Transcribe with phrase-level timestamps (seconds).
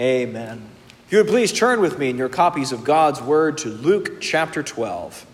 [0.00, 0.62] Amen.
[1.04, 4.18] If you would please turn with me in your copies of God's Word to Luke
[4.18, 5.26] chapter 12.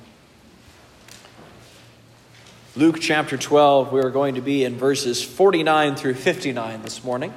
[2.74, 7.32] Luke chapter 12, we are going to be in verses 49 through 59 this morning.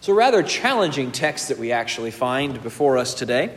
[0.00, 3.56] It's a rather challenging text that we actually find before us today.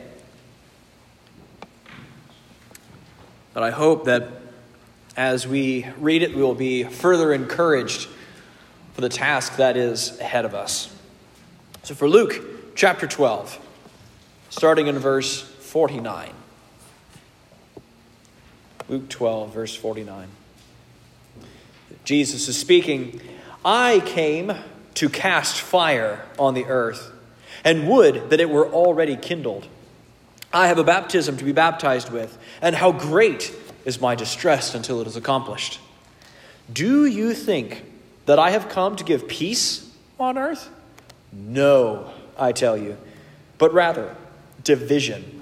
[3.56, 4.30] But I hope that
[5.16, 8.08] as we read it, we will be further encouraged
[8.94, 10.94] for the task that is ahead of us.
[11.88, 13.66] So, for Luke chapter 12,
[14.50, 16.34] starting in verse 49.
[18.90, 20.28] Luke 12, verse 49.
[22.04, 23.22] Jesus is speaking
[23.64, 24.52] I came
[24.96, 27.10] to cast fire on the earth,
[27.64, 29.66] and would that it were already kindled.
[30.52, 33.54] I have a baptism to be baptized with, and how great
[33.86, 35.80] is my distress until it is accomplished.
[36.70, 37.86] Do you think
[38.26, 40.72] that I have come to give peace on earth?
[41.32, 42.98] No, I tell you,
[43.58, 44.16] but rather
[44.64, 45.42] division.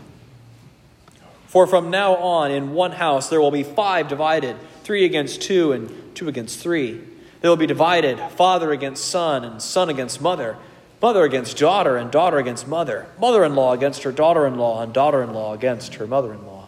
[1.47, 5.71] For from now on, in one house there will be five divided, three against two,
[5.71, 7.01] and two against three.
[7.41, 10.57] They will be divided, father against son, and son against mother,
[11.01, 14.81] mother against daughter, and daughter against mother, mother in law against her daughter in law,
[14.81, 16.67] and daughter in law against her mother in law.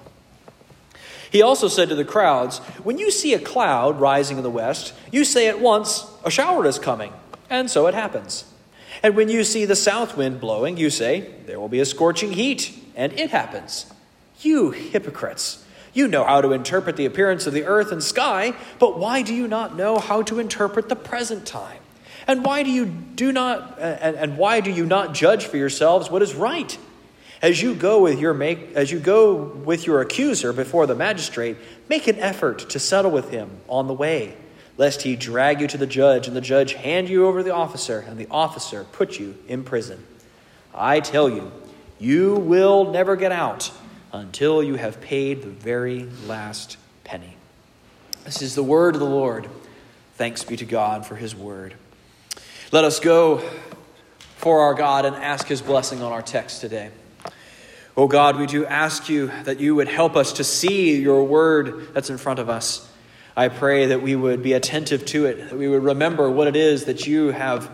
[1.31, 4.93] He also said to the crowds, When you see a cloud rising in the west,
[5.11, 7.13] you say at once, A shower is coming.
[7.49, 8.45] And so it happens.
[9.03, 12.31] And when you see the south wind blowing, you say, There will be a scorching
[12.31, 12.77] heat.
[12.95, 13.85] And it happens.
[14.41, 15.63] You hypocrites!
[15.93, 19.33] You know how to interpret the appearance of the earth and sky, but why do
[19.33, 21.79] you not know how to interpret the present time?
[22.27, 26.11] And why do you do not and, and why do you not judge for yourselves
[26.11, 26.77] what is right?
[27.41, 31.57] As you go with your make as you go with your accuser before the magistrate,
[31.89, 34.35] make an effort to settle with him on the way,
[34.77, 37.53] lest he drag you to the judge and the judge hand you over to the
[37.53, 40.03] officer and the officer put you in prison.
[40.73, 41.51] I tell you,
[41.99, 43.71] you will never get out
[44.13, 47.35] until you have paid the very last penny.
[48.23, 49.47] This is the word of the Lord.
[50.15, 51.73] Thanks be to God for his word.
[52.71, 53.41] Let us go
[54.35, 56.91] for our God and ask his blessing on our text today.
[57.95, 61.93] Oh God, we do ask you that you would help us to see your word
[61.93, 62.86] that's in front of us.
[63.37, 66.55] I pray that we would be attentive to it, that we would remember what it
[66.55, 67.69] is that you have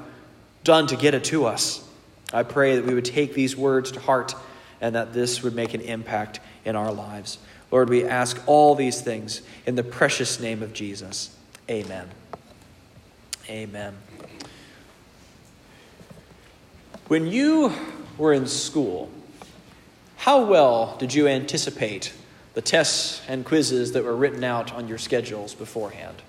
[0.65, 1.87] done to get it to us.
[2.33, 4.35] I pray that we would take these words to heart
[4.81, 7.37] and that this would make an impact in our lives.
[7.71, 11.33] Lord, we ask all these things in the precious name of Jesus.
[11.69, 12.09] Amen.
[13.49, 13.95] Amen.
[17.07, 17.71] When you
[18.17, 19.09] were in school,
[20.17, 22.11] how well did you anticipate
[22.53, 26.21] the tests and quizzes that were written out on your schedules beforehand?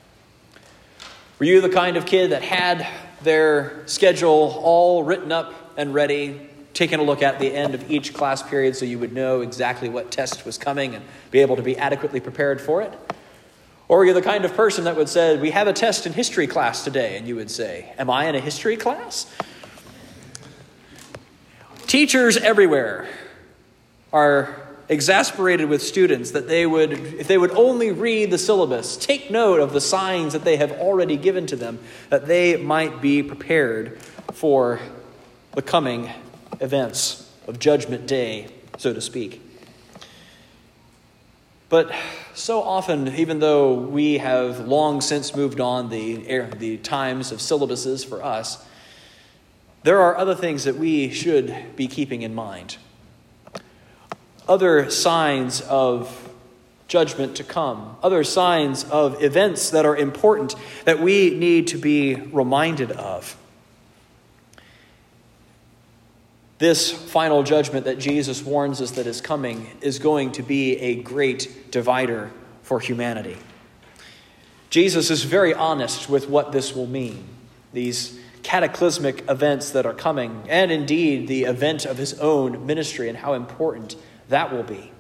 [1.39, 2.87] Were you the kind of kid that had
[3.23, 8.15] their schedule all written up and ready taking a look at the end of each
[8.15, 11.63] class period so you would know exactly what test was coming and be able to
[11.63, 12.93] be adequately prepared for it?
[13.89, 16.13] Or were you're the kind of person that would say, We have a test in
[16.13, 19.33] history class today, and you would say, Am I in a history class?
[21.87, 23.07] Teachers everywhere
[24.13, 29.31] are exasperated with students that they would, if they would only read the syllabus, take
[29.31, 31.79] note of the signs that they have already given to them,
[32.11, 33.99] that they might be prepared
[34.33, 34.81] for
[35.53, 36.11] the coming
[36.61, 39.41] events of Judgment Day, so to speak.
[41.69, 41.93] But
[42.35, 46.17] so often, even though we have long since moved on the,
[46.59, 48.65] the times of syllabuses for us,
[49.83, 52.77] there are other things that we should be keeping in mind.
[54.49, 56.31] Other signs of
[56.87, 62.15] judgment to come, other signs of events that are important that we need to be
[62.15, 63.37] reminded of.
[66.59, 70.95] This final judgment that Jesus warns us that is coming is going to be a
[71.03, 72.31] great divider
[72.63, 73.37] for humanity.
[74.71, 77.25] Jesus is very honest with what this will mean.
[77.73, 83.19] These cataclysmic events that are coming, and indeed the event of his own ministry and
[83.19, 83.97] how important
[84.29, 84.91] that will be.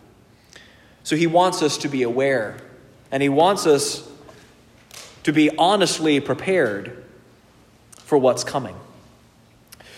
[1.03, 2.56] So he wants us to be aware,
[3.11, 4.09] and he wants us
[5.25, 7.05] to be honestly prepared
[7.99, 8.76] for what's coming.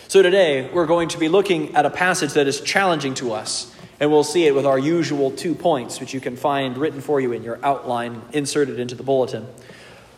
[0.09, 3.75] So today, we're going to be looking at a passage that is challenging to us,
[3.99, 7.21] and we'll see it with our usual two points, which you can find written for
[7.21, 9.47] you in your outline inserted into the bulletin.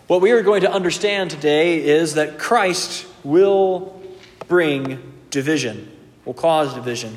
[0.06, 4.00] What we are going to understand today is that Christ will
[4.46, 5.90] bring division,
[6.25, 7.16] will cause division.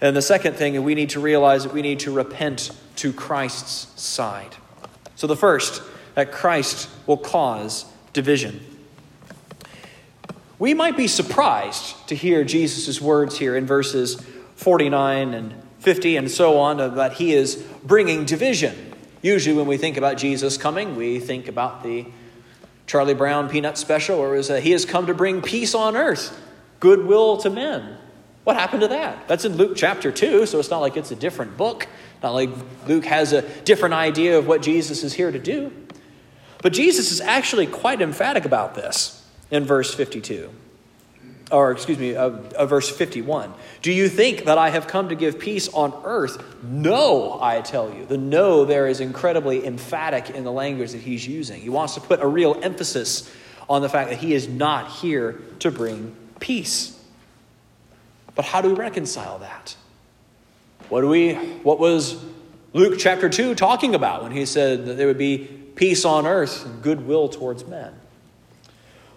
[0.00, 4.00] And the second thing, we need to realize that we need to repent to Christ's
[4.00, 4.56] side.
[5.14, 5.82] So the first,
[6.14, 8.60] that Christ will cause division.
[10.58, 14.22] we might be surprised to hear Jesus' words here in verses
[14.56, 18.90] 49 and 50 and so on that he is bringing division.
[19.22, 22.06] Usually, when we think about Jesus coming, we think about the
[22.86, 25.96] Charlie Brown peanut special, where it was, uh, He has come to bring peace on
[25.96, 26.38] earth,
[26.80, 27.98] goodwill to men.
[28.44, 29.28] What happened to that?
[29.28, 31.86] That's in Luke chapter 2, so it's not like it's a different book.
[32.22, 32.50] Not like
[32.86, 35.72] Luke has a different idea of what Jesus is here to do.
[36.62, 40.50] But Jesus is actually quite emphatic about this in verse 52
[41.50, 43.52] or excuse me, uh, uh, verse 51.
[43.82, 46.62] Do you think that I have come to give peace on earth?
[46.62, 48.06] No, I tell you.
[48.06, 51.60] The no there is incredibly emphatic in the language that he's using.
[51.60, 53.30] He wants to put a real emphasis
[53.68, 56.96] on the fact that he is not here to bring peace.
[58.34, 59.76] But how do we reconcile that?
[60.88, 62.22] What do we what was
[62.72, 65.38] Luke chapter 2 talking about when he said that there would be
[65.76, 67.94] peace on earth and goodwill towards men?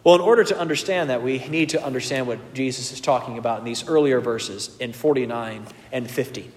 [0.04, 3.60] Well, in order to understand that, we need to understand what Jesus is talking about
[3.60, 6.52] in these earlier verses in 49 and 50.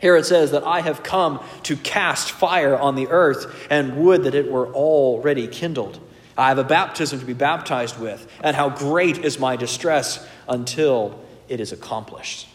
[0.00, 4.24] Here it says that I have come to cast fire on the earth and would
[4.24, 6.00] that it were already kindled.
[6.36, 11.18] I have a baptism to be baptized with, and how great is my distress until
[11.48, 12.48] it is accomplished.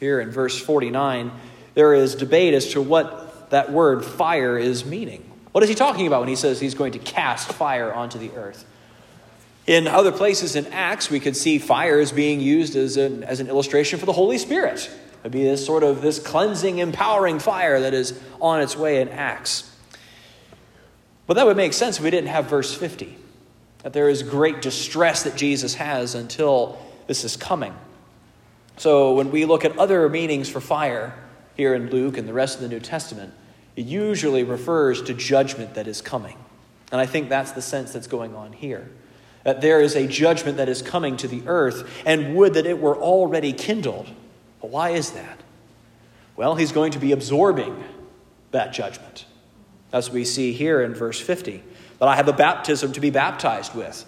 [0.00, 1.32] Here in verse 49,
[1.74, 5.28] there is debate as to what that word fire is meaning.
[5.52, 8.30] What is he talking about when he says he's going to cast fire onto the
[8.32, 8.64] earth?
[9.66, 13.40] In other places in Acts, we could see fire as being used as an, as
[13.40, 14.90] an illustration for the Holy Spirit.
[15.20, 19.08] It'd be this sort of this cleansing, empowering fire that is on its way in
[19.08, 19.70] Acts.
[21.26, 23.14] But that would make sense if we didn't have verse 50,
[23.82, 27.74] that there is great distress that Jesus has until this is coming.
[28.78, 31.14] So when we look at other meanings for fire
[31.56, 33.34] here in Luke and the rest of the New Testament,
[33.76, 36.36] it usually refers to judgment that is coming.
[36.90, 38.90] And I think that's the sense that's going on here
[39.44, 42.78] that there is a judgment that is coming to the earth, and would that it
[42.78, 44.06] were already kindled.
[44.60, 45.40] But why is that?
[46.36, 47.82] Well, he's going to be absorbing
[48.50, 49.24] that judgment,
[49.90, 51.62] as we see here in verse 50,
[51.98, 54.04] that I have a baptism to be baptized with.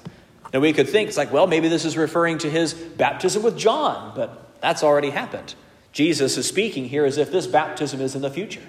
[0.52, 3.56] Now, we could think, it's like, well, maybe this is referring to his baptism with
[3.56, 5.54] John, but that's already happened.
[5.92, 8.62] Jesus is speaking here as if this baptism is in the future.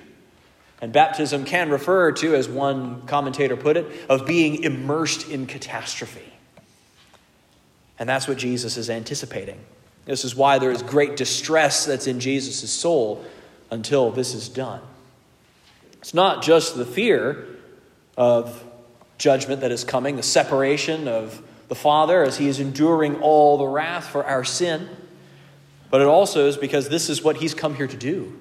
[0.82, 6.34] And baptism can refer to, as one commentator put it, of being immersed in catastrophe.
[8.00, 9.60] And that's what Jesus is anticipating.
[10.06, 13.24] This is why there is great distress that's in Jesus' soul
[13.70, 14.82] until this is done.
[15.94, 17.46] It's not just the fear
[18.18, 18.64] of
[19.20, 23.68] judgment that is coming, the separation of the Father as he is enduring all the
[23.68, 24.90] wrath for our sin,
[25.92, 28.34] but it also is because this is what he's come here to do.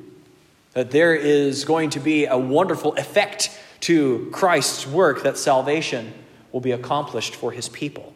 [0.72, 3.50] That there is going to be a wonderful effect
[3.80, 6.14] to Christ's work that salvation
[6.52, 8.14] will be accomplished for his people.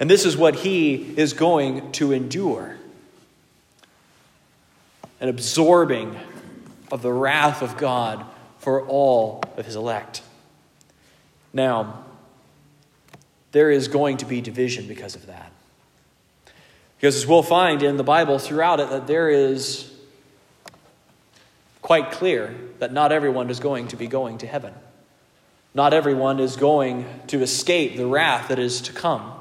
[0.00, 2.76] And this is what he is going to endure
[5.20, 6.18] an absorbing
[6.90, 8.24] of the wrath of God
[8.58, 10.22] for all of his elect.
[11.52, 12.04] Now,
[13.52, 15.52] there is going to be division because of that.
[17.04, 19.92] Because as we'll find in the Bible throughout it, that there is
[21.82, 24.72] quite clear that not everyone is going to be going to heaven.
[25.74, 29.34] Not everyone is going to escape the wrath that is to come.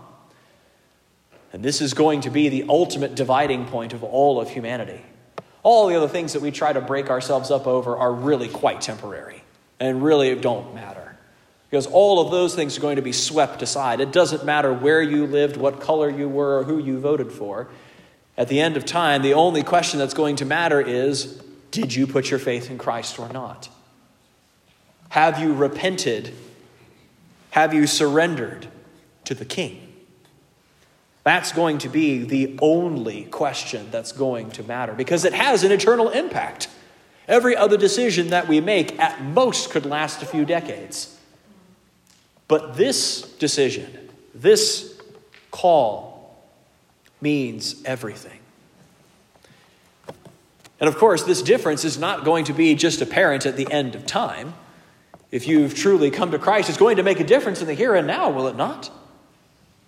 [1.54, 5.00] And this is going to be the ultimate dividing point of all of humanity.
[5.64, 8.82] All the other things that we try to break ourselves up over are really quite
[8.82, 9.42] temporary
[9.80, 11.03] and really don't matter.
[11.74, 14.00] Because all of those things are going to be swept aside.
[14.00, 17.68] It doesn't matter where you lived, what color you were, or who you voted for.
[18.38, 22.06] At the end of time, the only question that's going to matter is did you
[22.06, 23.70] put your faith in Christ or not?
[25.10, 26.36] Have you repented?
[27.50, 28.68] Have you surrendered
[29.26, 29.96] to the King?
[31.24, 35.72] That's going to be the only question that's going to matter because it has an
[35.72, 36.68] eternal impact.
[37.28, 41.13] Every other decision that we make at most could last a few decades.
[42.54, 44.96] But this decision, this
[45.50, 46.38] call,
[47.20, 48.38] means everything.
[50.80, 53.96] And of course, this difference is not going to be just apparent at the end
[53.96, 54.54] of time.
[55.32, 57.96] If you've truly come to Christ, it's going to make a difference in the here
[57.96, 58.92] and now, will it not?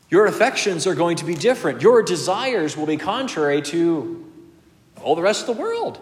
[0.10, 1.84] Your affections are going to be different.
[1.84, 4.25] Your desires will be contrary to
[5.03, 6.00] all the rest of the world.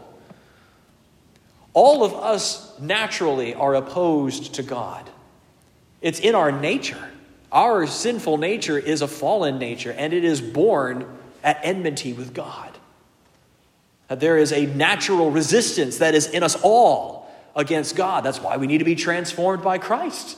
[1.73, 5.09] All of us naturally are opposed to God.
[6.03, 7.09] It's in our nature.
[7.51, 11.07] Our sinful nature is a fallen nature, and it is born
[11.43, 12.77] at enmity with God.
[14.09, 18.25] That there is a natural resistance that is in us all against God.
[18.25, 20.37] That's why we need to be transformed by Christ.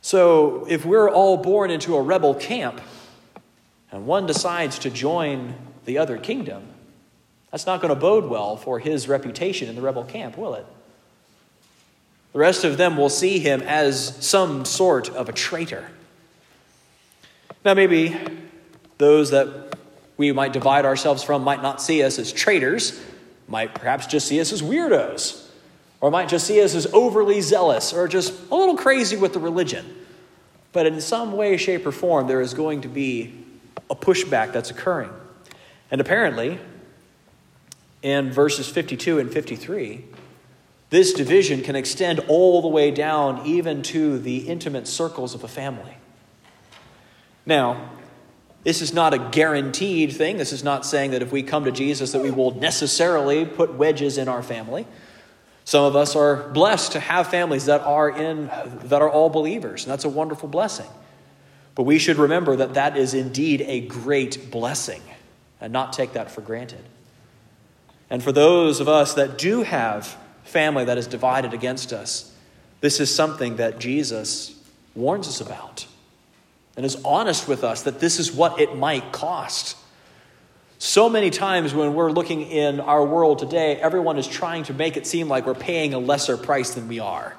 [0.00, 2.80] So, if we're all born into a rebel camp
[3.92, 6.64] and one decides to join the other kingdom,
[7.50, 10.66] that's not going to bode well for his reputation in the rebel camp, will it?
[12.32, 15.90] The rest of them will see him as some sort of a traitor.
[17.64, 18.16] Now, maybe
[18.98, 19.76] those that
[20.16, 23.00] we might divide ourselves from might not see us as traitors,
[23.48, 25.46] might perhaps just see us as weirdos,
[26.00, 29.38] or might just see us as overly zealous or just a little crazy with the
[29.38, 29.84] religion.
[30.72, 33.34] But in some way, shape, or form, there is going to be
[33.90, 35.10] a pushback that's occurring.
[35.90, 36.58] And apparently,
[38.02, 40.04] in verses 52 and 53,
[40.92, 45.48] this division can extend all the way down even to the intimate circles of a
[45.48, 45.96] family.
[47.46, 47.92] Now,
[48.62, 50.36] this is not a guaranteed thing.
[50.36, 53.72] This is not saying that if we come to Jesus that we will necessarily put
[53.72, 54.86] wedges in our family.
[55.64, 58.50] Some of us are blessed to have families that are in
[58.84, 60.90] that are all believers, and that's a wonderful blessing.
[61.74, 65.00] But we should remember that that is indeed a great blessing
[65.58, 66.84] and not take that for granted.
[68.10, 72.34] And for those of us that do have family that is divided against us,
[72.80, 74.60] this is something that Jesus
[74.94, 75.86] warns us about
[76.76, 79.76] and is honest with us that this is what it might cost.
[80.78, 84.96] So many times when we're looking in our world today, everyone is trying to make
[84.96, 87.36] it seem like we're paying a lesser price than we are.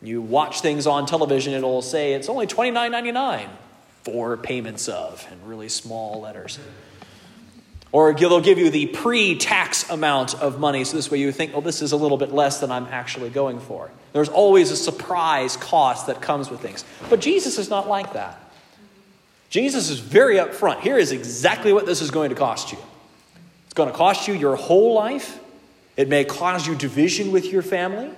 [0.00, 3.48] You watch things on television, it'll say it's only $29.99
[4.04, 6.58] for payments of, in really small letters.
[7.92, 11.52] Or they'll give you the pre tax amount of money, so this way you think,
[11.52, 13.90] well, this is a little bit less than I'm actually going for.
[14.14, 16.84] There's always a surprise cost that comes with things.
[17.10, 18.38] But Jesus is not like that.
[19.50, 20.80] Jesus is very upfront.
[20.80, 22.78] Here is exactly what this is going to cost you
[23.72, 25.40] it's going to cost you your whole life,
[25.96, 28.10] it may cause you division with your family,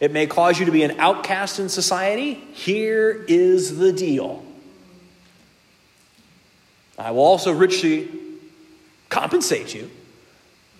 [0.00, 2.34] it may cause you to be an outcast in society.
[2.34, 4.44] Here is the deal.
[6.98, 8.08] I will also richly
[9.08, 9.90] compensate you.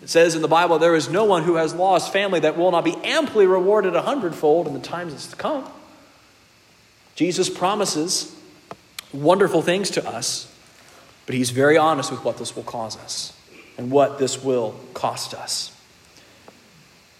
[0.02, 2.70] It says in the Bible, there is no one who has lost family that will
[2.70, 5.70] not be amply rewarded a hundredfold in the times that's to come.
[7.14, 8.34] Jesus promises
[9.12, 10.52] wonderful things to us,
[11.24, 13.32] but he's very honest with what this will cause us
[13.78, 15.72] and what this will cost us.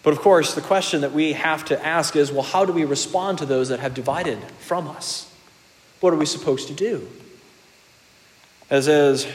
[0.03, 2.85] But of course, the question that we have to ask is well, how do we
[2.85, 5.29] respond to those that have divided from us?
[5.99, 7.07] What are we supposed to do?
[8.69, 9.27] As, as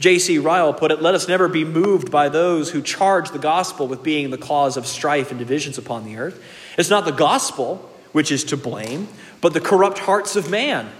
[0.00, 0.38] J.C.
[0.38, 4.02] Ryle put it, let us never be moved by those who charge the gospel with
[4.02, 6.42] being the cause of strife and divisions upon the earth.
[6.76, 9.06] It's not the gospel which is to blame,
[9.40, 10.90] but the corrupt hearts of man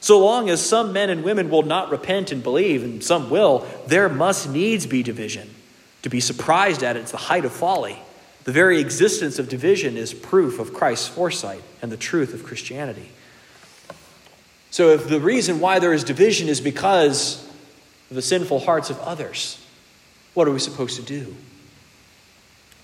[0.00, 3.66] so long as some men and women will not repent and believe, and some will,
[3.86, 5.54] there must needs be division.
[6.02, 8.00] To be surprised at it is the height of folly.
[8.44, 13.10] The very existence of division is proof of Christ's foresight and the truth of Christianity.
[14.70, 17.46] So, if the reason why there is division is because
[18.10, 19.64] the sinful hearts of others,
[20.34, 21.34] what are we supposed to do?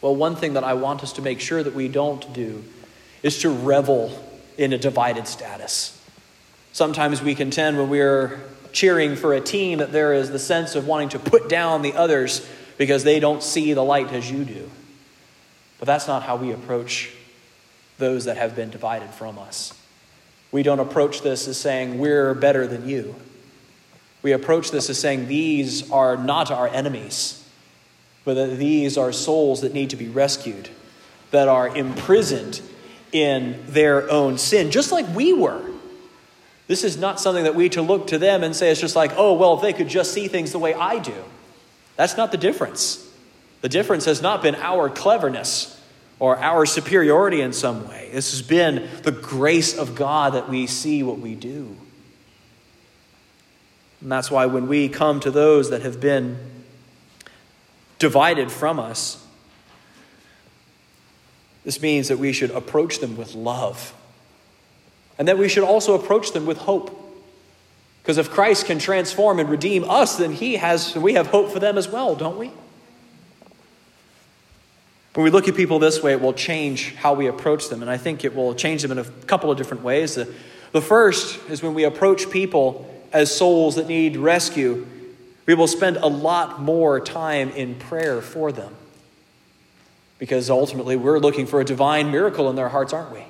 [0.01, 2.65] Well, one thing that I want us to make sure that we don't do
[3.23, 4.11] is to revel
[4.57, 5.93] in a divided status.
[6.73, 8.41] Sometimes we contend when we're
[8.73, 11.95] cheering for a team that there is the sense of wanting to put down the
[11.95, 14.71] others because they don't see the light as you do.
[15.79, 17.11] But that's not how we approach
[17.99, 19.73] those that have been divided from us.
[20.53, 23.15] We don't approach this as saying, we're better than you.
[24.27, 27.49] We approach this as saying, these are not our enemies,
[28.25, 30.69] but that these are souls that need to be rescued,
[31.31, 32.61] that are imprisoned
[33.13, 35.63] in their own sin, just like we were.
[36.67, 39.13] This is not something that we to look to them and say it's just like,
[39.17, 41.23] oh, well, if they could just see things the way I do.
[41.95, 43.09] That's not the difference.
[43.61, 45.81] The difference has not been our cleverness
[46.19, 48.11] or our superiority in some way.
[48.13, 51.77] This has been the grace of God that we see what we do.
[54.07, 56.39] And that's why when we come to those that have been
[57.99, 59.27] divided from us,
[61.65, 63.93] this means that we should approach them with love
[65.19, 66.97] and that we should also approach them with hope.
[68.01, 71.59] Because if Christ can transform and redeem us, then he has, we have hope for
[71.59, 72.53] them as well, don't we?
[75.15, 77.83] When we look at people this way, it will change how we approach them.
[77.83, 80.15] And I think it will change them in a couple of different ways.
[80.15, 80.33] The,
[80.71, 84.87] the first is when we approach people as souls that need rescue,
[85.47, 88.75] we will spend a lot more time in prayer for them.
[90.19, 93.25] Because ultimately, we're looking for a divine miracle in their hearts, aren't we?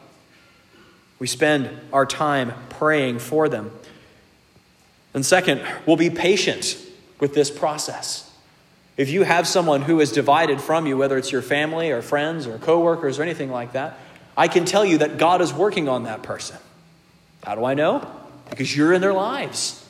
[1.21, 3.71] We spend our time praying for them.
[5.15, 6.77] And second, we'll be patient
[7.21, 8.29] with this process.
[8.97, 12.49] If you have someone who is divided from you, whether it's your family or friends
[12.49, 14.01] or coworkers or anything like that,
[14.37, 16.57] I can tell you that God is working on that person.
[17.45, 18.26] How do I know?
[18.51, 19.85] Because you're in their lives.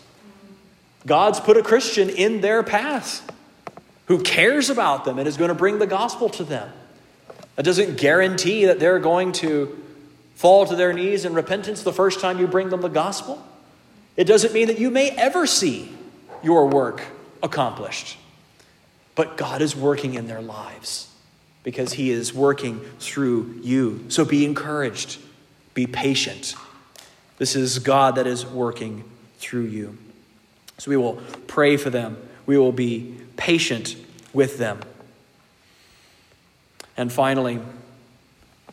[1.07, 3.31] God's put a Christian in their path
[4.07, 6.73] who cares about them and is going to bring the gospel to them.
[7.57, 9.83] That doesn't guarantee that they're going to
[10.35, 13.45] fall to their knees in repentance the first time you bring them the gospel.
[14.17, 15.91] It doesn't mean that you may ever see
[16.43, 17.03] your work
[17.43, 18.19] accomplished.
[19.15, 21.13] But God is working in their lives
[21.63, 24.05] because He is working through you.
[24.09, 25.19] So be encouraged,
[25.75, 26.55] be patient.
[27.39, 29.05] This is God that is working
[29.39, 29.99] through you.
[30.79, 33.97] So we will pray for them, we will be patient
[34.33, 34.81] with them.
[36.97, 37.61] And finally,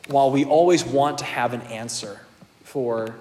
[0.07, 2.19] while we always want to have an answer
[2.63, 3.15] for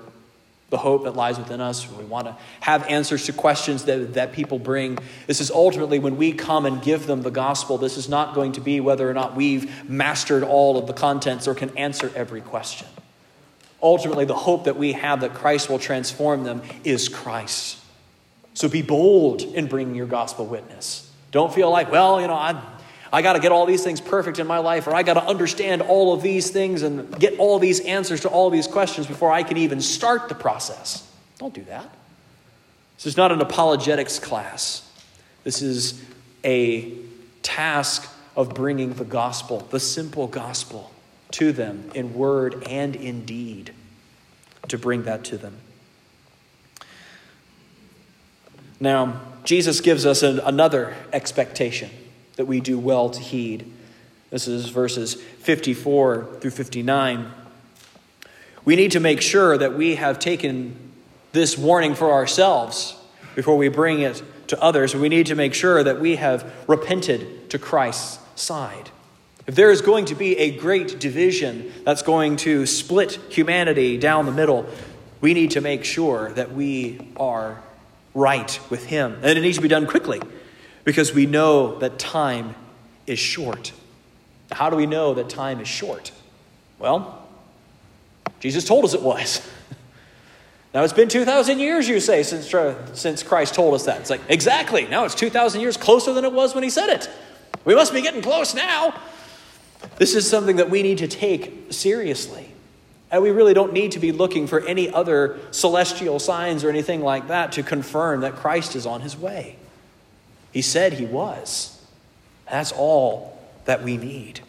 [0.71, 4.33] the hope that lies within us, we want to have answers to questions that, that
[4.33, 4.99] people bring.
[5.27, 8.53] This is ultimately when we come and give them the gospel, this is not going
[8.53, 12.41] to be whether or not we've mastered all of the contents or can answer every
[12.41, 12.89] question.
[13.83, 17.79] Ultimately, the hope that we have that Christ will transform them is Christ.
[18.55, 21.11] So be bold in bringing your gospel witness.
[21.33, 22.63] Don't feel like, well, you know, I,
[23.13, 25.25] I got to get all these things perfect in my life, or I got to
[25.25, 29.33] understand all of these things and get all these answers to all these questions before
[29.33, 31.09] I can even start the process.
[31.39, 31.91] Don't do that.
[32.97, 34.89] This is not an apologetics class.
[35.43, 36.01] This is
[36.45, 36.93] a
[37.43, 40.92] task of bringing the gospel, the simple gospel,
[41.33, 43.73] to them in word and in deed,
[44.69, 45.59] to bring that to them.
[48.81, 51.91] Now, Jesus gives us an, another expectation
[52.37, 53.71] that we do well to heed.
[54.31, 57.31] This is verses 54 through 59.
[58.65, 60.77] We need to make sure that we have taken
[61.33, 62.97] this warning for ourselves
[63.35, 64.95] before we bring it to others.
[64.95, 68.91] We need to make sure that we have repented to Christ's side.
[69.47, 74.27] If there is going to be a great division that's going to split humanity down
[74.27, 74.67] the middle,
[75.21, 77.61] we need to make sure that we are
[78.15, 79.19] right with Him.
[79.23, 80.21] And it needs to be done quickly
[80.85, 82.55] because we know that time
[83.07, 83.73] is short.
[84.51, 86.13] How do we know that time is short?
[86.79, 87.27] Well,
[88.39, 89.49] Jesus told us it was.
[90.75, 92.51] Now, it's been 2,000 years, you say, since,
[92.99, 94.01] since Christ told us that.
[94.01, 94.87] It's like, exactly.
[94.87, 97.11] Now it's 2,000 years closer than it was when he said it.
[97.67, 98.95] We must be getting close now.
[99.97, 102.49] This is something that we need to take seriously.
[103.11, 107.03] And we really don't need to be looking for any other celestial signs or anything
[107.03, 109.57] like that to confirm that Christ is on his way.
[110.53, 111.79] He said he was.
[112.51, 114.41] That's all that we need.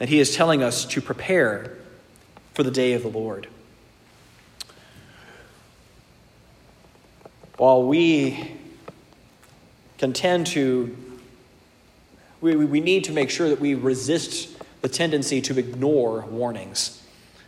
[0.00, 1.76] And he is telling us to prepare
[2.54, 3.48] for the day of the Lord.
[7.56, 8.56] While we
[9.98, 10.96] can tend to,
[12.44, 14.50] we, we need to make sure that we resist
[14.82, 17.02] the tendency to ignore warnings.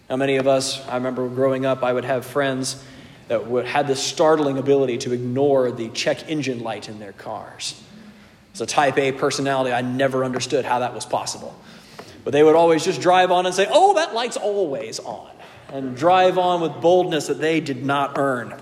[0.09, 2.83] Now, many of us, I remember growing up, I would have friends
[3.29, 7.79] that would, had this startling ability to ignore the check engine light in their cars.
[8.53, 9.75] It's a type A personality.
[9.75, 11.55] I never understood how that was possible.
[12.25, 15.31] But they would always just drive on and say, Oh, that light's always on,
[15.75, 18.59] and drive on with boldness that they did not earn.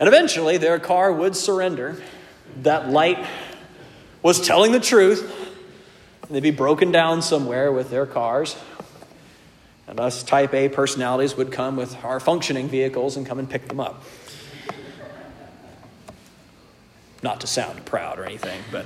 [0.00, 2.02] And eventually, their car would surrender.
[2.62, 3.24] That light
[4.26, 5.32] was telling the truth,
[6.28, 8.56] They'd be broken down somewhere with their cars.
[9.86, 13.68] And us type A personalities would come with our functioning vehicles and come and pick
[13.68, 14.02] them up.
[17.22, 18.84] Not to sound proud or anything, but.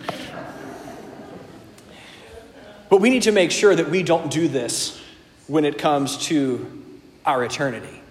[2.90, 5.00] But we need to make sure that we don't do this
[5.46, 6.82] when it comes to
[7.24, 8.02] our eternity.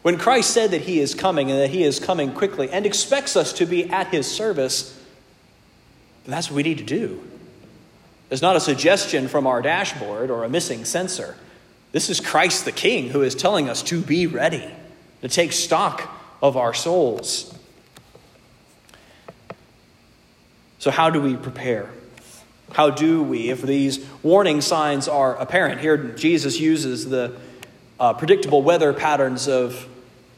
[0.00, 3.36] When Christ said that he is coming and that he is coming quickly and expects
[3.36, 4.95] us to be at his service,
[6.32, 7.22] that's what we need to do.
[8.30, 11.36] It's not a suggestion from our dashboard or a missing sensor.
[11.92, 14.68] This is Christ the King who is telling us to be ready,
[15.22, 16.10] to take stock
[16.42, 17.56] of our souls.
[20.78, 21.90] So, how do we prepare?
[22.72, 25.80] How do we, if these warning signs are apparent?
[25.80, 27.36] Here, Jesus uses the
[27.98, 29.88] uh, predictable weather patterns of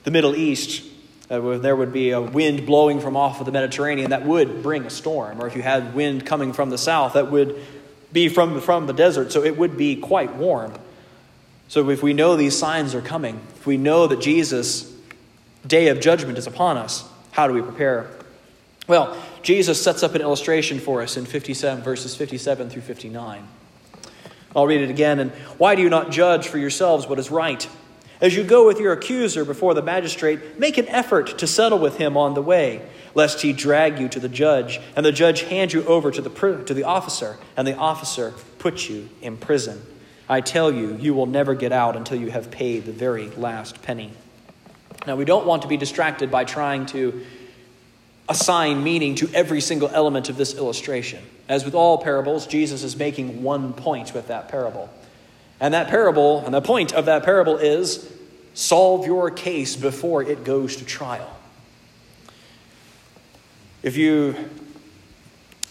[0.04, 0.84] the Middle East.
[1.30, 4.84] Uh, there would be a wind blowing from off of the Mediterranean that would bring
[4.84, 7.60] a storm, or if you had wind coming from the south, that would
[8.12, 10.72] be from, from the desert, so it would be quite warm.
[11.68, 14.90] So if we know these signs are coming, if we know that Jesus'
[15.66, 18.10] day of judgment is upon us, how do we prepare?
[18.86, 23.46] Well, Jesus sets up an illustration for us in 57, verses 57 through 59.
[24.56, 25.20] I'll read it again.
[25.20, 27.68] And why do you not judge for yourselves what is right?
[28.20, 31.98] As you go with your accuser before the magistrate, make an effort to settle with
[31.98, 32.82] him on the way
[33.14, 36.62] lest he drag you to the judge, and the judge hand you over to the,
[36.64, 39.80] to the officer, and the officer put you in prison.
[40.28, 43.82] I tell you, you will never get out until you have paid the very last
[43.82, 44.12] penny.
[45.06, 47.24] Now, we don't want to be distracted by trying to
[48.28, 51.24] assign meaning to every single element of this illustration.
[51.48, 54.90] As with all parables, Jesus is making one point with that parable.
[55.60, 58.12] And that parable, and the point of that parable is
[58.54, 61.30] solve your case before it goes to trial.
[63.82, 64.36] If you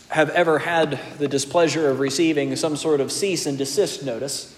[0.09, 4.55] have ever had the displeasure of receiving some sort of cease and desist notice,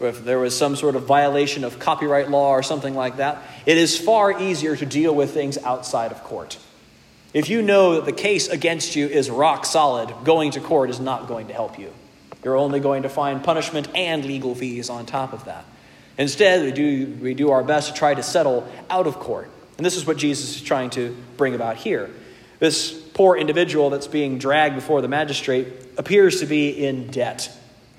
[0.00, 3.76] if there was some sort of violation of copyright law or something like that, it
[3.76, 6.58] is far easier to deal with things outside of court.
[7.34, 11.00] If you know that the case against you is rock solid, going to court is
[11.00, 11.92] not going to help you.
[12.44, 15.64] You're only going to find punishment and legal fees on top of that.
[16.16, 19.50] Instead, we do, we do our best to try to settle out of court.
[19.76, 22.10] And this is what Jesus is trying to bring about here.
[22.58, 27.50] This poor individual that's being dragged before the magistrate appears to be in debt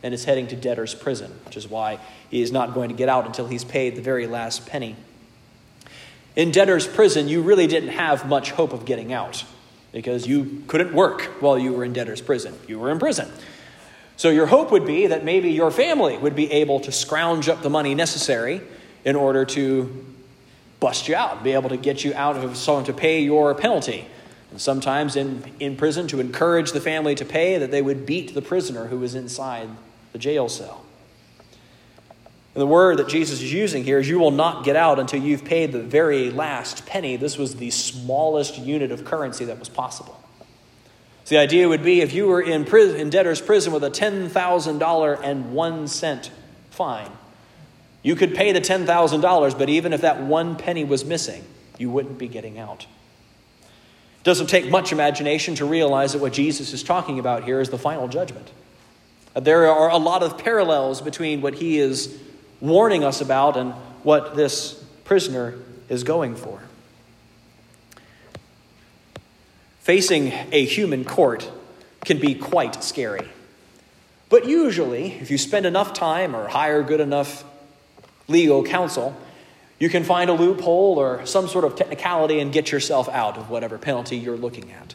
[0.03, 1.99] and is heading to debtor's prison, which is why
[2.29, 4.95] he is not going to get out until he's paid the very last penny.
[6.35, 9.43] In debtor's prison, you really didn't have much hope of getting out
[9.91, 12.57] because you couldn't work while you were in debtor's prison.
[12.67, 13.29] You were in prison.
[14.19, 17.61] So your hope would be that maybe your family would be able to scrounge up
[17.61, 18.59] the money necessary
[19.05, 20.05] in order to
[20.81, 24.05] bust you out, be able to get you out of someone to pay your penalty.
[24.51, 28.33] And sometimes in, in prison, to encourage the family to pay, that they would beat
[28.33, 29.69] the prisoner who was inside
[30.11, 30.83] the jail cell.
[32.55, 35.21] And the word that Jesus is using here is you will not get out until
[35.21, 37.15] you've paid the very last penny.
[37.15, 40.21] This was the smallest unit of currency that was possible.
[41.29, 45.19] The idea would be if you were in, prison, in debtor's prison with a $10,000
[45.23, 46.31] and one cent
[46.71, 47.11] fine,
[48.01, 51.43] you could pay the $10,000, but even if that one penny was missing,
[51.77, 52.87] you wouldn't be getting out.
[53.61, 57.69] It doesn't take much imagination to realize that what Jesus is talking about here is
[57.69, 58.51] the final judgment.
[59.35, 62.19] There are a lot of parallels between what he is
[62.59, 66.59] warning us about and what this prisoner is going for.
[69.89, 71.49] Facing a human court
[72.05, 73.27] can be quite scary.
[74.29, 77.43] But usually, if you spend enough time or hire good enough
[78.27, 79.17] legal counsel,
[79.79, 83.49] you can find a loophole or some sort of technicality and get yourself out of
[83.49, 84.93] whatever penalty you're looking at.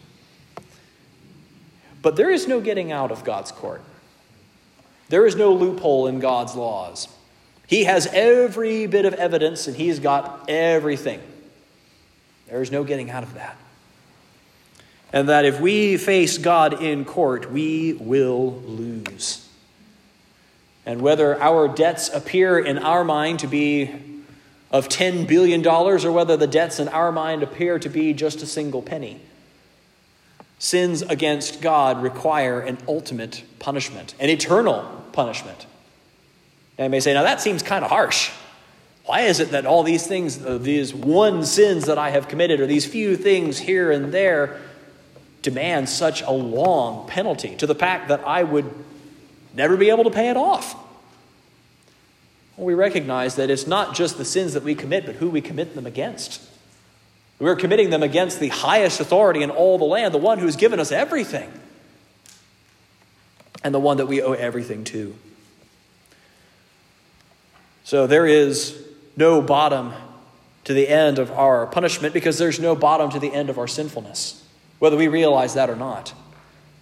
[2.00, 3.82] But there is no getting out of God's court.
[5.08, 7.08] There is no loophole in God's laws.
[7.66, 11.20] He has every bit of evidence and he's got everything.
[12.46, 13.56] There is no getting out of that.
[15.14, 19.48] And that if we face God in court, we will lose.
[20.84, 23.92] And whether our debts appear in our mind to be
[24.72, 28.46] of $10 billion or whether the debts in our mind appear to be just a
[28.46, 29.20] single penny,
[30.58, 35.64] sins against God require an ultimate punishment, an eternal punishment.
[36.76, 38.32] And may say, now that seems kind of harsh.
[39.04, 42.58] Why is it that all these things, uh, these one sins that I have committed,
[42.58, 44.60] or these few things here and there,
[45.44, 48.68] demand such a long penalty to the fact that I would
[49.54, 50.74] never be able to pay it off?
[52.56, 55.40] Well, we recognize that it's not just the sins that we commit, but who we
[55.40, 56.42] commit them against.
[57.38, 60.56] We're committing them against the highest authority in all the land, the one who has
[60.56, 61.52] given us everything,
[63.62, 65.14] and the one that we owe everything to.
[67.82, 68.82] So there is
[69.16, 69.92] no bottom
[70.64, 73.68] to the end of our punishment because there's no bottom to the end of our
[73.68, 74.43] sinfulness,
[74.78, 76.12] whether we realize that or not.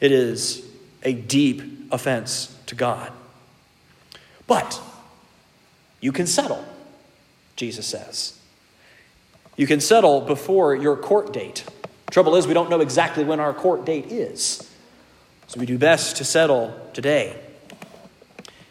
[0.00, 0.66] It is
[1.02, 3.12] a deep offense to God.
[4.46, 4.80] But
[6.00, 6.64] you can settle,
[7.56, 8.38] Jesus says.
[9.56, 11.64] You can settle before your court date.
[12.10, 14.68] Trouble is, we don't know exactly when our court date is.
[15.46, 17.38] So we do best to settle today.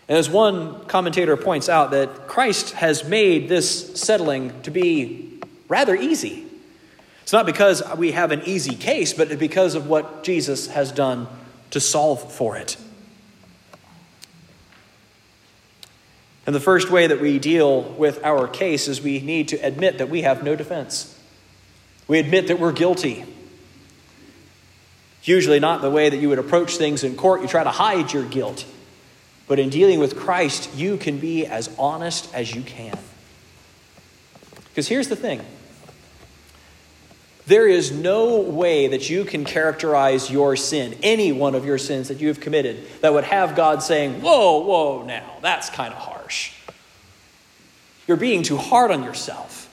[0.07, 5.95] And as one commentator points out, that Christ has made this settling to be rather
[5.95, 6.45] easy.
[7.23, 11.27] It's not because we have an easy case, but because of what Jesus has done
[11.71, 12.77] to solve for it.
[16.45, 19.99] And the first way that we deal with our case is we need to admit
[19.99, 21.17] that we have no defense.
[22.07, 23.25] We admit that we're guilty.
[25.23, 27.41] Usually, not the way that you would approach things in court.
[27.41, 28.65] You try to hide your guilt.
[29.47, 32.97] But in dealing with Christ, you can be as honest as you can.
[34.69, 35.41] Because here's the thing
[37.47, 42.10] there is no way that you can characterize your sin, any one of your sins
[42.10, 45.99] that you have committed, that would have God saying, Whoa, whoa, now, that's kind of
[45.99, 46.54] harsh.
[48.08, 49.69] You're being too hard on yourself.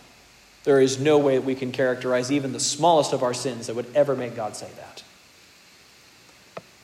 [0.64, 3.76] There is no way that we can characterize even the smallest of our sins that
[3.76, 5.02] would ever make God say that.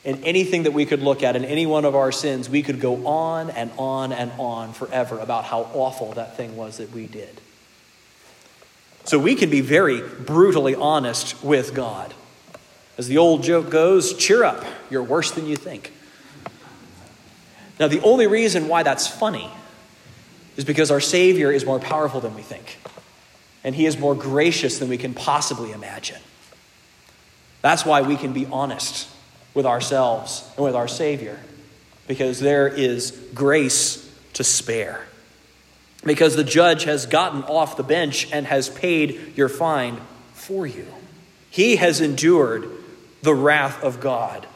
[0.04, 2.78] in anything that we could look at in any one of our sins, we could
[2.78, 7.06] go on and on and on forever about how awful that thing was that we
[7.06, 7.40] did.
[9.04, 12.14] So we can be very brutally honest with God.
[12.96, 15.92] As the old joke goes, cheer up, you're worse than you think.
[17.78, 19.50] Now, the only reason why that's funny
[20.56, 22.78] is because our Savior is more powerful than we think,
[23.64, 26.20] and He is more gracious than we can possibly imagine.
[27.62, 29.08] That's why we can be honest
[29.54, 31.40] with ourselves and with our Savior,
[32.06, 35.04] because there is grace to spare.
[36.04, 40.00] Because the judge has gotten off the bench and has paid your fine
[40.32, 40.86] for you.
[41.50, 42.68] He has endured
[43.22, 44.46] the wrath of God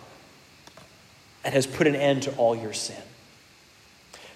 [1.45, 3.01] and has put an end to all your sin.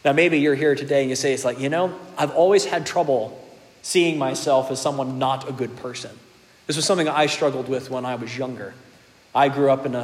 [0.05, 2.87] Now, maybe you're here today and you say, it's like, you know, I've always had
[2.87, 3.39] trouble
[3.83, 6.11] seeing myself as someone not a good person.
[6.67, 8.75] This was something I struggled with when I was younger.
[9.35, 10.03] I grew up in a,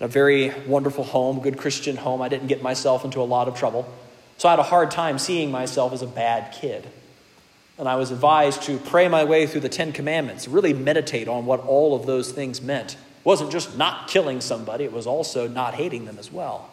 [0.00, 2.20] in a very wonderful home, a good Christian home.
[2.20, 3.92] I didn't get myself into a lot of trouble.
[4.38, 6.86] So I had a hard time seeing myself as a bad kid.
[7.78, 11.46] And I was advised to pray my way through the Ten Commandments, really meditate on
[11.46, 12.94] what all of those things meant.
[12.94, 16.70] It wasn't just not killing somebody, it was also not hating them as well.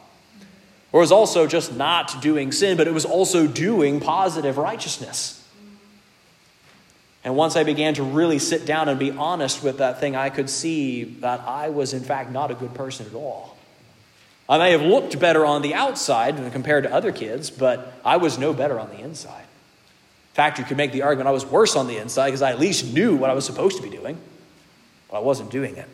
[0.91, 5.39] Or it was also just not doing sin, but it was also doing positive righteousness.
[7.23, 10.29] And once I began to really sit down and be honest with that thing, I
[10.29, 13.52] could see that I was, in fact, not a good person at all.
[14.49, 18.17] I may have looked better on the outside than compared to other kids, but I
[18.17, 19.41] was no better on the inside.
[19.41, 22.51] In fact, you could make the argument I was worse on the inside because I
[22.51, 24.17] at least knew what I was supposed to be doing,
[25.09, 25.87] but I wasn't doing it.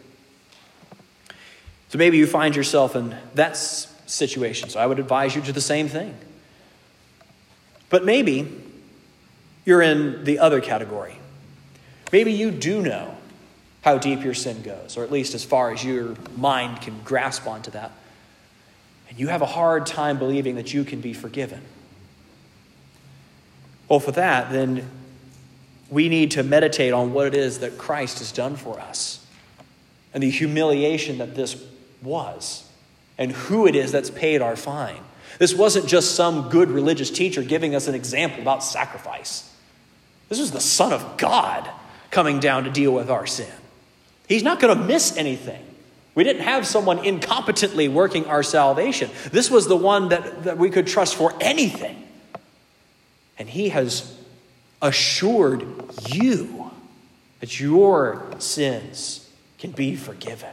[1.90, 4.70] So maybe you find yourself in that situation.
[4.70, 6.16] So I would advise you to do the same thing.
[7.90, 8.48] But maybe
[9.66, 11.18] you're in the other category.
[12.12, 13.16] Maybe you do know
[13.82, 17.48] how deep your sin goes, or at least as far as your mind can grasp
[17.48, 17.92] onto that.
[19.10, 21.62] And you have a hard time believing that you can be forgiven.
[23.90, 24.88] Well, for that, then
[25.90, 29.26] we need to meditate on what it is that Christ has done for us
[30.14, 31.62] and the humiliation that this
[32.02, 32.70] was
[33.18, 35.02] and who it is that's paid our fine.
[35.40, 39.52] This wasn't just some good religious teacher giving us an example about sacrifice.
[40.30, 41.70] This was the Son of God
[42.12, 43.52] coming down to deal with our sin.
[44.28, 45.66] He's not going to miss anything.
[46.16, 49.10] We didn't have someone incompetently working our salvation.
[49.32, 52.08] This was the one that, that we could trust for anything.
[53.38, 54.18] And He has
[54.82, 55.66] assured
[56.10, 56.72] you
[57.40, 60.50] that your sins can be forgiven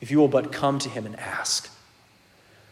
[0.00, 1.70] if you will but come to Him and ask.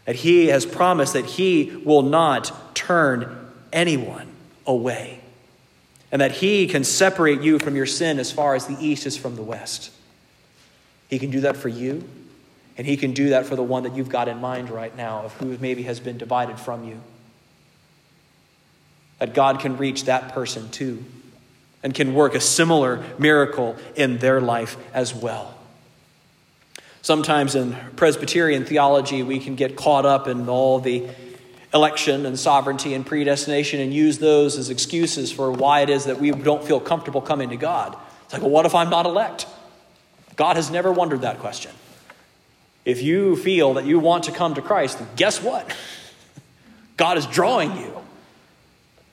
[0.04, 4.28] That He has promised that He will not turn anyone
[4.66, 5.20] away,
[6.10, 9.16] and that He can separate you from your sin as far as the east is
[9.16, 9.92] from the west.
[11.10, 12.08] He can do that for you,
[12.78, 15.24] and He can do that for the one that you've got in mind right now,
[15.24, 17.00] of who maybe has been divided from you.
[19.18, 21.04] That God can reach that person too,
[21.82, 25.56] and can work a similar miracle in their life as well.
[27.02, 31.08] Sometimes in Presbyterian theology, we can get caught up in all the
[31.72, 36.20] election and sovereignty and predestination and use those as excuses for why it is that
[36.20, 37.96] we don't feel comfortable coming to God.
[38.24, 39.46] It's like, well, what if I'm not elect?
[40.36, 41.72] God has never wondered that question.
[42.84, 45.76] If you feel that you want to come to Christ, guess what?
[46.96, 47.96] God is drawing you.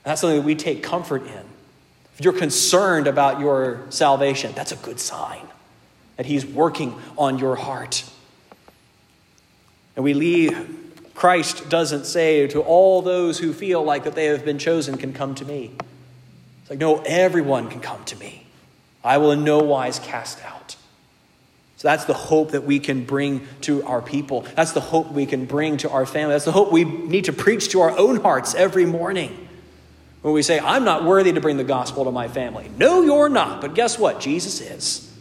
[0.04, 1.44] That's something that we take comfort in.
[2.18, 5.46] If you're concerned about your salvation, that's a good sign
[6.16, 8.04] that He's working on your heart.
[9.94, 14.44] And we leave, Christ doesn't say to all those who feel like that they have
[14.44, 15.72] been chosen can come to me.
[16.62, 18.46] It's like, no, everyone can come to me.
[19.04, 20.76] I will in no wise cast out.
[21.78, 24.44] So that's the hope that we can bring to our people.
[24.56, 26.34] That's the hope we can bring to our family.
[26.34, 29.48] That's the hope we need to preach to our own hearts every morning.
[30.22, 32.68] When we say, I'm not worthy to bring the gospel to my family.
[32.76, 33.60] No, you're not.
[33.60, 34.18] But guess what?
[34.18, 35.16] Jesus is.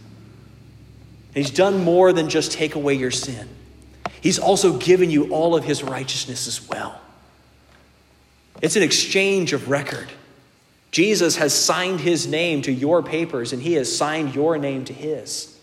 [1.35, 3.47] He's done more than just take away your sin,
[4.19, 6.99] He's also given you all of His righteousness as well.
[8.63, 10.07] It's an exchange of record.
[10.89, 14.93] Jesus has signed His name to your papers, and He has signed your name to
[14.93, 15.56] His.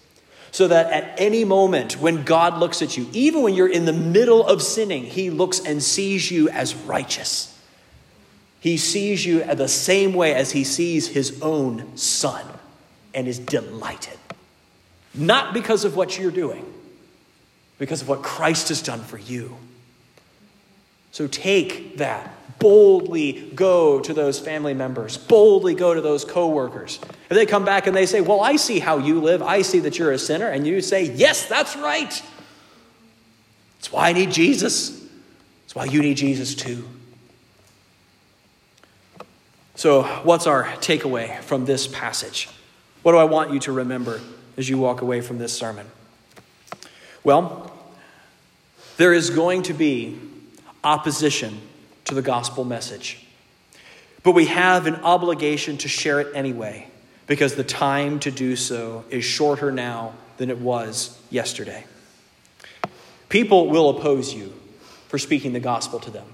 [0.54, 3.92] So that at any moment when God looks at you, even when you're in the
[3.92, 7.58] middle of sinning, He looks and sees you as righteous.
[8.60, 12.46] He sees you the same way as He sees His own Son
[13.12, 14.16] and is delighted.
[15.12, 16.64] Not because of what you're doing,
[17.78, 19.56] because of what Christ has done for you.
[21.14, 22.34] So take that.
[22.58, 25.16] Boldly go to those family members.
[25.16, 26.98] Boldly go to those coworkers.
[27.30, 29.40] If they come back and they say, Well, I see how you live.
[29.40, 30.48] I see that you're a sinner.
[30.48, 32.10] And you say, Yes, that's right.
[33.76, 35.06] That's why I need Jesus.
[35.62, 36.82] That's why you need Jesus too.
[39.76, 42.48] So, what's our takeaway from this passage?
[43.04, 44.20] What do I want you to remember
[44.56, 45.86] as you walk away from this sermon?
[47.22, 47.72] Well,
[48.96, 50.18] there is going to be
[50.84, 51.60] opposition
[52.04, 53.26] to the gospel message.
[54.22, 56.88] But we have an obligation to share it anyway,
[57.26, 61.84] because the time to do so is shorter now than it was yesterday.
[63.28, 64.52] People will oppose you
[65.08, 66.26] for speaking the gospel to them.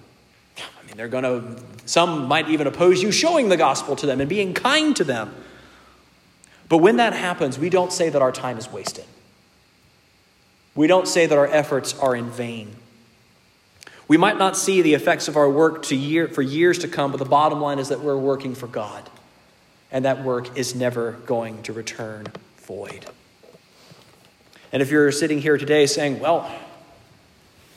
[0.58, 4.20] I mean, they're going to, some might even oppose you showing the gospel to them
[4.20, 5.34] and being kind to them.
[6.68, 9.04] But when that happens, we don't say that our time is wasted.
[10.74, 12.76] We don't say that our efforts are in vain.
[14.10, 17.18] We might not see the effects of our work year, for years to come, but
[17.18, 19.08] the bottom line is that we're working for God.
[19.92, 23.06] And that work is never going to return void.
[24.72, 26.52] And if you're sitting here today saying, well,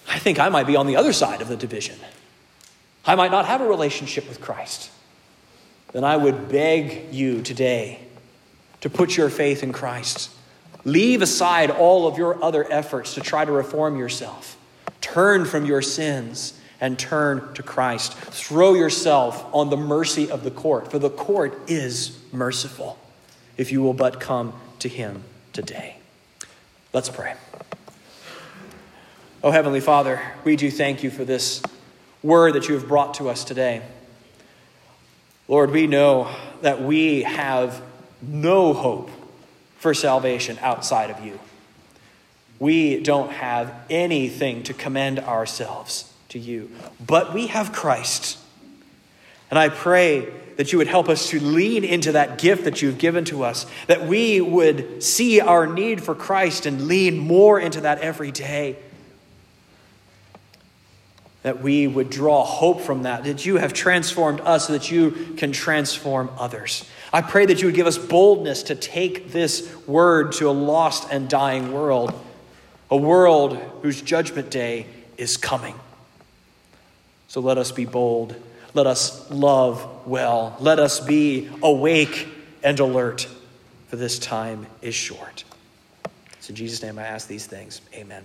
[0.09, 1.99] I think I might be on the other side of the division,
[3.05, 4.89] I might not have a relationship with Christ,
[5.91, 7.99] then I would beg you today
[8.81, 10.31] to put your faith in Christ.
[10.83, 14.57] Leave aside all of your other efforts to try to reform yourself
[15.03, 18.13] Turn from your sins and turn to Christ.
[18.13, 22.97] Throw yourself on the mercy of the court, for the court is merciful
[23.57, 25.97] if you will but come to Him today.
[26.93, 27.35] Let's pray.
[29.43, 31.61] Oh, Heavenly Father, we do thank you for this
[32.23, 33.81] word that you have brought to us today.
[35.49, 37.81] Lord, we know that we have
[38.21, 39.09] no hope
[39.79, 41.37] for salvation outside of you
[42.63, 46.71] we don't have anything to commend ourselves to you,
[47.05, 48.37] but we have Christ.
[49.49, 52.99] And I pray that you would help us to lean into that gift that you've
[52.99, 57.81] given to us, that we would see our need for Christ and lean more into
[57.81, 58.77] that every day.
[61.41, 65.33] That we would draw hope from that, that you have transformed us so that you
[65.35, 66.89] can transform others.
[67.11, 71.09] I pray that you would give us boldness to take this word to a lost
[71.11, 72.17] and dying world
[72.93, 74.85] a world whose judgment day
[75.17, 75.73] is coming.
[77.27, 78.35] So let us be bold.
[78.75, 80.55] Let us love well.
[80.59, 82.27] Let us be awake
[82.63, 83.27] and alert,
[83.87, 85.43] for this time is short.
[86.39, 87.81] So, in Jesus' name, I ask these things.
[87.95, 88.23] Amen.